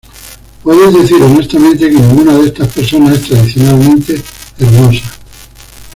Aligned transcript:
Puedes 0.63 0.95
decir 0.95 1.21
honestamente 1.21 1.85
que 1.87 1.91
ninguna 1.99 2.35
de 2.39 2.47
estas 2.47 2.69
personas 2.69 3.13
es 3.19 3.27
tradicionalmente 3.29 4.19
hermosa". 4.57 5.11